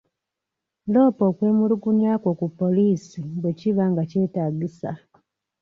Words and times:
Loopa 0.91 1.23
okwemulugunya 1.31 2.13
kwo 2.21 2.31
ku 2.39 2.47
poliisi 2.59 3.19
bwe 3.39 3.51
kiba 3.59 3.83
nga 3.91 4.03
kyetagisa. 4.09 4.89